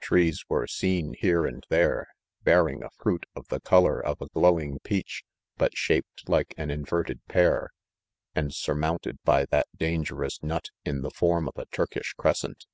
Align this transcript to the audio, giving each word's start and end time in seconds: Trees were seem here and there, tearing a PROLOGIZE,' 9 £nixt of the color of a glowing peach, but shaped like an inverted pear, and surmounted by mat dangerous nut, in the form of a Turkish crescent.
Trees 0.00 0.44
were 0.48 0.66
seem 0.66 1.12
here 1.14 1.46
and 1.46 1.64
there, 1.68 2.08
tearing 2.44 2.82
a 2.82 2.90
PROLOGIZE,' 2.98 2.98
9 3.06 3.14
£nixt 3.14 3.22
of 3.40 3.46
the 3.46 3.60
color 3.60 4.04
of 4.04 4.20
a 4.20 4.26
glowing 4.26 4.80
peach, 4.80 5.22
but 5.56 5.76
shaped 5.76 6.28
like 6.28 6.52
an 6.56 6.68
inverted 6.68 7.24
pear, 7.28 7.70
and 8.34 8.52
surmounted 8.52 9.22
by 9.22 9.46
mat 9.52 9.68
dangerous 9.76 10.42
nut, 10.42 10.70
in 10.84 11.02
the 11.02 11.12
form 11.12 11.46
of 11.46 11.56
a 11.56 11.66
Turkish 11.66 12.12
crescent. 12.14 12.66